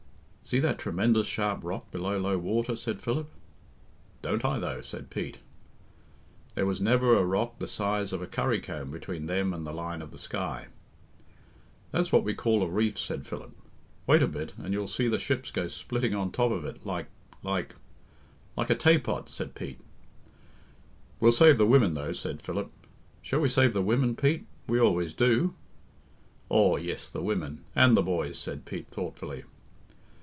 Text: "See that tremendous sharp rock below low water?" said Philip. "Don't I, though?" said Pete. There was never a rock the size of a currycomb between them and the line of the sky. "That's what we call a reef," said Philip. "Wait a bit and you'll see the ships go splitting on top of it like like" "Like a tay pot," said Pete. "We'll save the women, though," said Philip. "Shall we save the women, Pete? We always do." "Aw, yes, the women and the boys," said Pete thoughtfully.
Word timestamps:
"See 0.43 0.57
that 0.59 0.79
tremendous 0.79 1.27
sharp 1.27 1.63
rock 1.63 1.91
below 1.91 2.17
low 2.17 2.37
water?" 2.37 2.75
said 2.75 3.01
Philip. 3.01 3.29
"Don't 4.21 4.43
I, 4.43 4.59
though?" 4.59 4.81
said 4.81 5.09
Pete. 5.09 5.37
There 6.55 6.65
was 6.65 6.81
never 6.81 7.15
a 7.15 7.23
rock 7.23 7.59
the 7.59 7.69
size 7.69 8.11
of 8.11 8.21
a 8.21 8.27
currycomb 8.27 8.91
between 8.91 9.27
them 9.27 9.53
and 9.53 9.65
the 9.65 9.71
line 9.71 10.01
of 10.01 10.11
the 10.11 10.17
sky. 10.17 10.67
"That's 11.91 12.11
what 12.11 12.25
we 12.25 12.33
call 12.33 12.63
a 12.63 12.67
reef," 12.69 12.99
said 12.99 13.25
Philip. 13.25 13.51
"Wait 14.07 14.21
a 14.21 14.27
bit 14.27 14.51
and 14.61 14.73
you'll 14.73 14.89
see 14.89 15.07
the 15.07 15.17
ships 15.19 15.51
go 15.51 15.69
splitting 15.69 16.13
on 16.13 16.31
top 16.33 16.51
of 16.51 16.65
it 16.65 16.85
like 16.85 17.07
like" 17.43 17.75
"Like 18.57 18.69
a 18.71 18.75
tay 18.75 18.97
pot," 18.97 19.29
said 19.29 19.55
Pete. 19.55 19.79
"We'll 21.21 21.31
save 21.31 21.59
the 21.59 21.67
women, 21.67 21.93
though," 21.93 22.11
said 22.13 22.41
Philip. 22.41 22.69
"Shall 23.21 23.39
we 23.39 23.47
save 23.47 23.71
the 23.71 23.81
women, 23.81 24.17
Pete? 24.17 24.47
We 24.67 24.81
always 24.81 25.13
do." 25.13 25.53
"Aw, 26.49 26.75
yes, 26.77 27.09
the 27.09 27.23
women 27.23 27.63
and 27.73 27.95
the 27.95 28.03
boys," 28.03 28.37
said 28.37 28.65
Pete 28.65 28.89
thoughtfully. 28.89 29.45